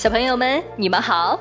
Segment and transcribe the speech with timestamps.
[0.00, 1.38] 小朋友们，你们好，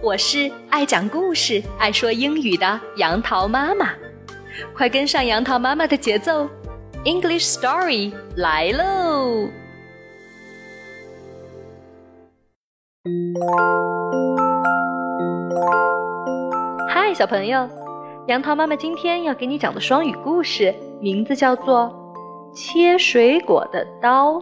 [0.00, 3.88] 我是爱讲故事、爱说英语的杨桃妈妈，
[4.76, 6.48] 快跟上杨桃妈妈的节奏
[7.04, 9.48] ，English Story 来喽！
[16.88, 17.68] 嗨，小朋友，
[18.28, 21.92] 杨桃妈妈今天要给你讲的双语故事名字叫做
[22.56, 24.34] 《切水果的刀》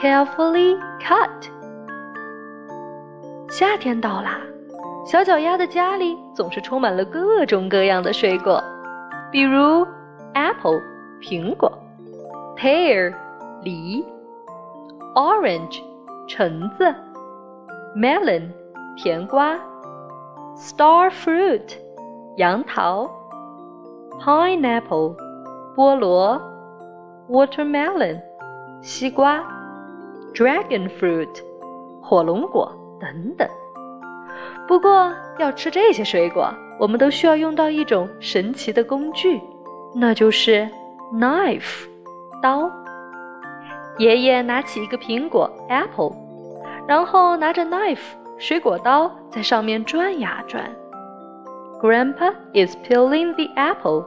[0.00, 1.59] ，Carefully cut。
[3.50, 4.38] 夏天到啦，
[5.04, 8.62] 小脚丫的家里总是充满了各种各样的水果，
[9.32, 9.84] 比如
[10.34, 10.80] apple
[11.20, 11.70] 苹果
[12.56, 13.12] ，pear
[13.64, 14.04] 梨
[15.16, 15.82] ，orange
[16.28, 16.94] 橙子
[17.96, 18.48] ，melon
[18.96, 19.58] 甜瓜
[20.56, 21.74] ，star fruit
[22.36, 23.10] 杨桃
[24.20, 25.16] ，pineapple
[25.74, 26.40] 菠萝
[27.28, 28.20] ，watermelon
[28.80, 29.42] 西瓜
[30.34, 31.42] ，dragon fruit
[32.00, 32.72] 火龙果。
[33.00, 33.48] 等等。
[34.68, 39.40] 不过，要吃这些水果，我们都需要用到一种神奇的工具，
[39.94, 40.68] 那就是
[41.14, 41.86] knife
[42.40, 42.70] 刀。
[43.98, 46.14] 爷爷拿起一个苹果 apple，
[46.86, 47.98] 然后拿着 knife
[48.38, 50.70] 水果刀在上面转呀转。
[51.82, 54.04] Grandpa is peeling the apple。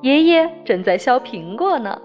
[0.00, 2.00] 爷爷正在削苹果呢。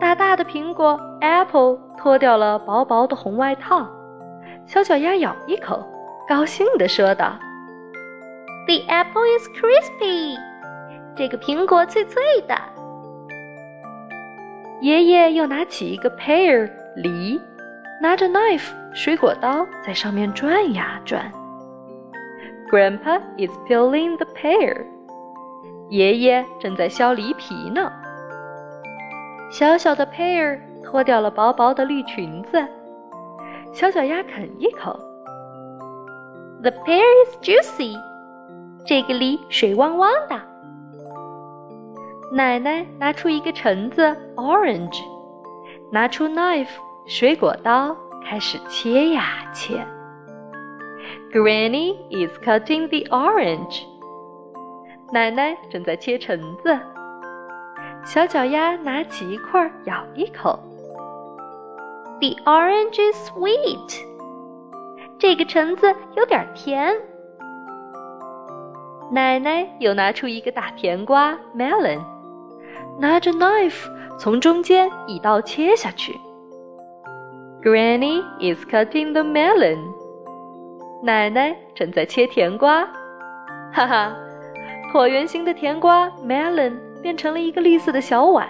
[0.00, 3.86] 大大的苹果 apple 脱掉了薄薄的红外套。
[4.68, 5.82] 小脚丫咬一口，
[6.28, 7.38] 高兴地说道
[8.66, 10.36] ：“The apple is crispy，
[11.16, 12.54] 这个苹果脆脆的。”
[14.82, 17.40] 爷爷又拿起一个 pear 梨，
[18.02, 21.32] 拿着 knife 水果刀在上面转呀转。
[22.70, 24.84] Grandpa is peeling the pear，
[25.88, 27.90] 爷爷正在削梨皮呢。
[29.50, 32.62] 小小的 pear 脱掉了薄薄的绿裙子。
[33.72, 34.98] 小脚丫啃一口
[36.62, 37.94] ，The pear is juicy，
[38.84, 40.40] 这个梨水汪汪的。
[42.32, 44.02] 奶奶拿出一个橙子
[44.36, 45.00] ，orange，
[45.92, 46.68] 拿出 knife
[47.06, 49.74] 水果刀，开始切呀切。
[51.32, 53.84] Granny is cutting the orange，
[55.12, 56.76] 奶奶正在切橙子。
[58.04, 60.58] 小脚丫拿起一块咬一口。
[62.20, 64.00] The orange is sweet。
[65.18, 66.94] 这个橙子有点甜。
[69.10, 72.00] 奶奶又拿出一个大甜瓜 melon，
[72.98, 76.12] 拿着 knife 从中间一刀切下去。
[77.62, 79.78] Granny is cutting the melon。
[81.02, 82.84] 奶奶正在切甜瓜。
[83.72, 84.16] 哈哈，
[84.92, 88.48] 椭圆形的甜瓜 melon 变成了一个绿色的小碗。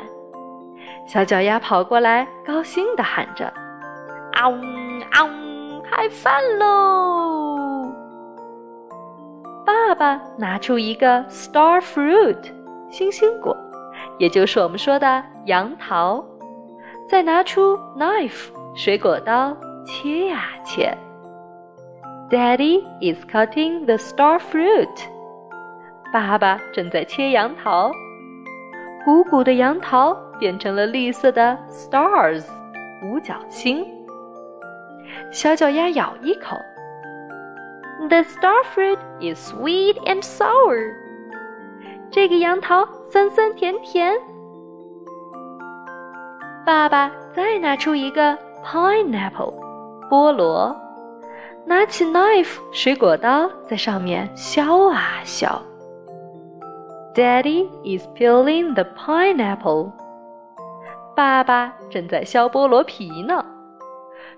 [1.09, 3.47] 小脚丫跑过来，高兴地喊着
[4.37, 4.61] ：“啊呜
[5.11, 7.91] 啊呜，开饭喽！”
[9.65, 12.37] 爸爸拿出一个 star fruit
[12.91, 13.57] 星星果，
[14.19, 16.23] 也就是我们说的杨桃，
[17.09, 20.95] 再拿出 knife 水果刀，切呀切。
[22.29, 24.91] Daddy is cutting the star fruit。
[26.13, 27.91] 爸爸正在切杨桃，
[29.07, 30.15] 鼓鼓的杨桃。
[30.38, 32.44] 变成了绿色的 stars
[33.03, 33.87] 五角星。
[35.32, 36.56] 小脚丫咬一口
[38.09, 40.93] ，The star fruit is sweet and sour。
[42.10, 44.15] 这个杨桃酸酸甜甜。
[46.65, 49.54] 爸爸再拿出一个 pineapple
[50.10, 50.77] 菠萝，
[51.65, 55.48] 拿起 knife 水果刀在上面削啊削。
[57.15, 59.91] Daddy is peeling the pineapple。
[61.19, 63.45] 爸爸正在削菠萝皮呢，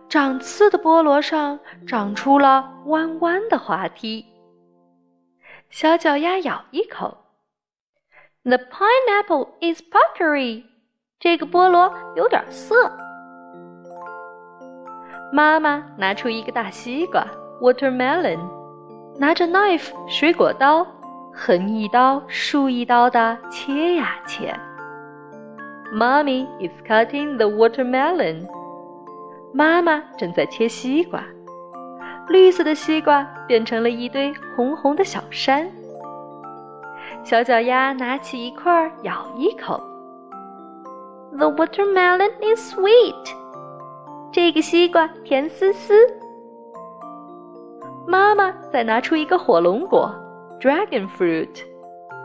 [0.09, 4.25] 长刺的菠萝上长出了弯弯的滑梯。
[5.69, 7.19] 小脚丫咬一口
[8.45, 10.65] ，The pineapple is puckery。
[11.19, 12.91] 这个菠萝有点涩。
[15.31, 17.27] 妈妈拿出一个大西瓜
[17.61, 18.39] ，watermelon，
[19.19, 20.87] 拿着 knife 水果刀，
[21.35, 24.59] 横一刀竖一刀的切呀切。
[25.93, 28.47] Mommy is cutting the watermelon.
[29.53, 31.25] 妈妈正在切西瓜，
[32.29, 35.69] 绿色的西瓜变成了一堆红红的小山。
[37.25, 39.83] 小脚丫拿起一块咬一口。
[41.37, 43.35] The watermelon is sweet.
[44.31, 46.07] 这个西瓜甜丝丝。
[48.07, 50.15] 妈妈再拿出一个火龙果
[50.61, 51.65] ，dragon fruit，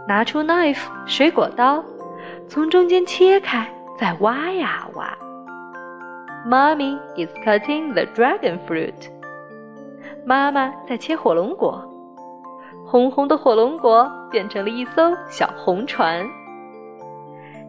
[0.08, 1.84] 拿出 knife 水果刀。
[2.48, 3.68] 从中间切开，
[4.00, 5.18] 再挖呀挖。
[6.48, 8.94] Mommy is cutting the dragon fruit.
[10.26, 11.84] 妈妈在切火龙果，
[12.86, 16.26] 红红的火龙果变成了一艘小红船。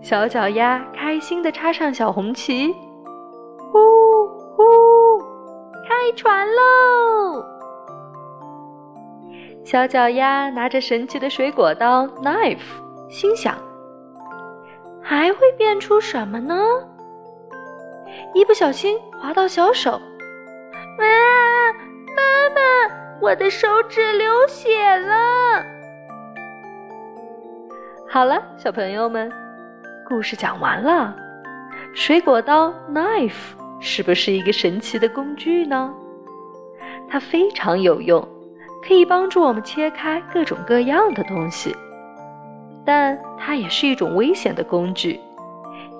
[0.02, 2.72] 小脚丫开心地插上小红旗，
[3.72, 4.62] 呼呼，
[5.88, 7.44] 开船喽！
[9.64, 12.58] 小脚丫拿着神奇的水果刀 knife，
[13.08, 13.56] 心想：
[15.08, 16.56] 还会变出什么呢？
[18.35, 21.06] 一不小心划到小手，啊！
[22.17, 22.61] 妈妈，
[23.20, 25.64] 我的手指流血了。
[28.08, 29.31] 好了，小朋友们，
[30.08, 31.14] 故事讲完了。
[31.94, 35.94] 水果刀 knife 是不是一个神奇的工具呢？
[37.08, 38.26] 它非常有用，
[38.85, 41.76] 可以帮助我们切开各种各样的东西。
[42.86, 45.20] 但它也是一种危险的工具，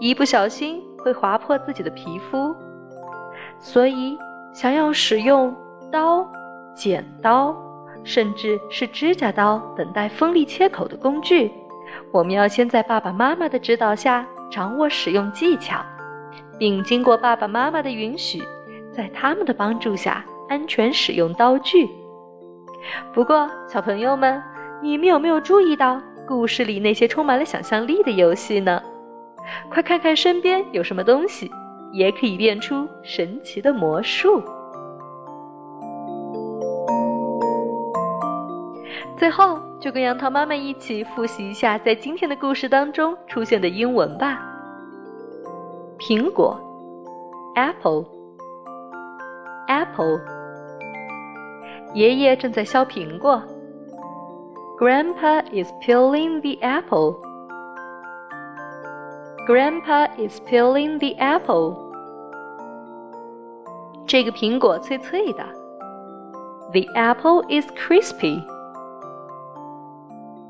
[0.01, 0.83] 一不小心。
[1.07, 2.53] 会划破自己的皮肤，
[3.61, 4.19] 所以
[4.53, 5.55] 想要使用
[5.89, 6.27] 刀、
[6.75, 7.55] 剪刀，
[8.03, 11.53] 甚至是指甲刀等带锋利切口的工具，
[12.11, 15.81] 我们要先在爸爸妈妈的指导下掌握使用技巧，
[16.59, 18.43] 并经过爸爸妈妈的允许，
[18.91, 21.89] 在他们的帮助下安全使用刀具。
[23.15, 24.43] 不过，小朋友们，
[24.83, 28.83] 你们有没有注意到故事里那些充满了想象力的游戏呢？
[29.71, 31.51] 快看看身边有什么东西，
[31.93, 34.43] 也可以变出神奇的魔术。
[39.17, 44.39] 最后，就跟杨桃妈妈一起复习一下在今天的故事当中出现的英文吧。
[45.99, 46.61] 苹果
[47.55, 48.05] ，apple，apple。
[51.95, 53.43] 爷爷正在削苹果。
[54.78, 57.16] Grandpa is peeling the apple.
[59.48, 61.76] Grandpa is peeling the apple.
[64.08, 65.44] 这个苹果脆脆的。
[66.74, 68.42] The apple is crispy.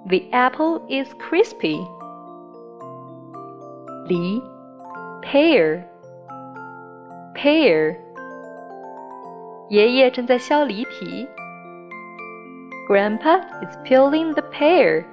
[0.07, 1.85] The apple is crispy.
[4.07, 4.41] 梨，
[5.21, 7.97] pear。pear。
[9.69, 11.27] 爷爷正在削梨皮。
[12.87, 15.05] Grandpa is peeling the pear.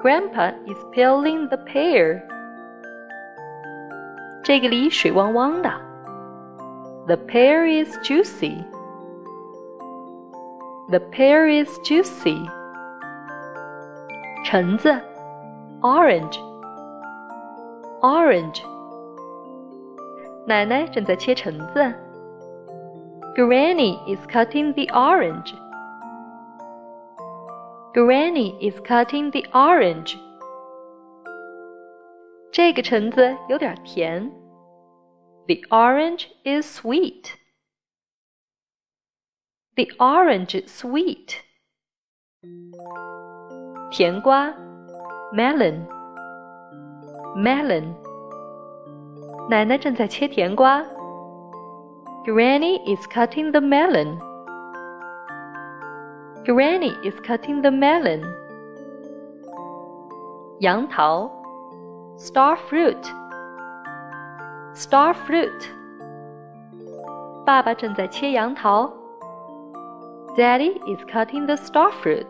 [0.00, 2.22] Grandpa is peeling the pear.
[4.44, 5.68] 这个梨水汪汪的。
[7.06, 8.64] The pear is juicy.
[10.90, 12.48] The pear is juicy.
[14.44, 15.00] 橙子，
[15.80, 18.62] orange。orange。
[20.46, 21.92] 奶奶正在切橙子。
[23.34, 25.54] Granny is cutting the orange.
[27.92, 30.16] Granny is cutting the orange.
[32.52, 34.30] 这个橙子有点甜。
[35.46, 37.34] The orange is sweet.
[39.74, 41.36] The orange is sweet.
[43.90, 44.54] 甜瓜，
[45.34, 47.94] melon。melon。
[49.48, 50.82] 奶奶正在切甜瓜。
[52.24, 54.18] Granny is cutting the melon.
[56.44, 58.22] Granny is cutting the melon.
[60.60, 61.30] 杨桃，
[62.16, 63.02] star fruit.
[64.74, 65.68] Star fruit.
[67.44, 68.92] 爸爸正在切杨桃。
[70.36, 72.26] Daddy is cutting the star fruit.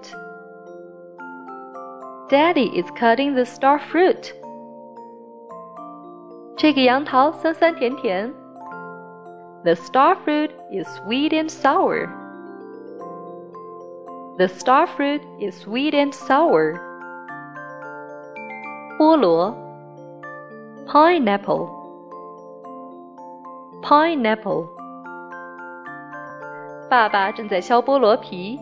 [2.28, 4.32] Daddy is cutting the star fruit.
[6.56, 8.32] 这个杨桃酸酸甜甜。
[9.64, 12.06] The star fruit is sweet and sour.
[14.38, 16.80] The star fruit is sweet and sour.
[18.98, 19.54] 菠萝
[20.86, 21.68] pineapple
[23.82, 24.66] pineapple
[26.88, 28.58] 爸爸正在削菠萝皮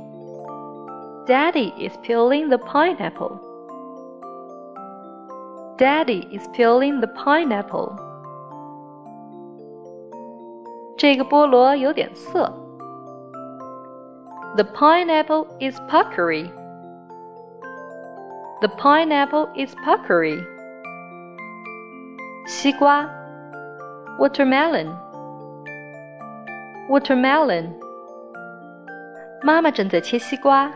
[1.27, 3.41] Daddy is peeling the pineapple.
[5.79, 7.97] Daddy is peeling the pineapple.
[10.99, 12.65] 这个菠萝有点涩。
[14.57, 16.45] the pineapple is puckery.
[18.61, 20.39] The pineapple is puckery.
[22.47, 23.11] 西瓜
[24.21, 24.95] watermelon
[26.89, 27.73] watermelon
[29.43, 30.71] 妈妈正在切西瓜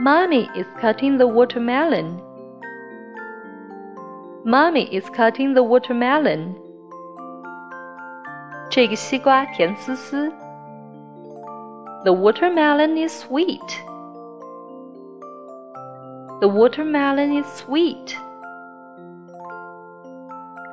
[0.00, 2.18] Mommy is cutting the watermelon.
[4.44, 6.56] Mommy is cutting the watermelon.
[8.70, 10.32] 这个西瓜甜丝丝。
[12.06, 13.82] the watermelon is sweet.
[16.38, 18.16] The watermelon is sweet.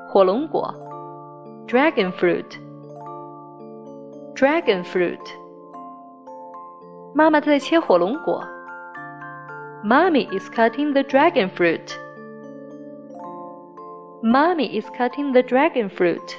[0.09, 0.71] 火龙果
[1.65, 2.45] dragon fruit,
[4.35, 5.17] dragon fruit。
[7.15, 8.47] 妈妈在切火龙果。
[9.83, 11.97] Mommy is cutting the dragon fruit.
[14.21, 16.35] Mommy is cutting the dragon fruit.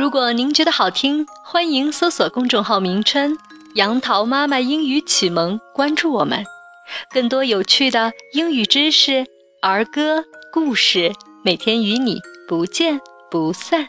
[0.00, 3.36] 如果您觉得好听，欢迎搜索公众号名称
[3.76, 6.42] “杨桃妈妈英语启蒙”，关注我们。
[7.12, 9.26] 更多有趣的英语知识、
[9.60, 11.12] 儿歌、故事，
[11.44, 12.98] 每天与你不见
[13.30, 13.88] 不散。